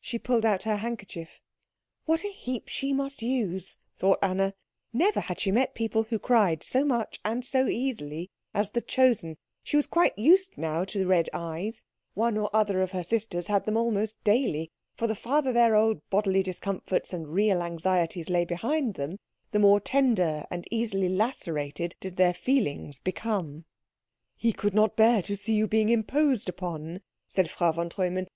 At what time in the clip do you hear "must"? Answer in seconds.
2.94-3.20